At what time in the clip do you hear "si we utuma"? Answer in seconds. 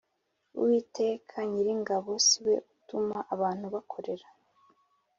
2.27-3.17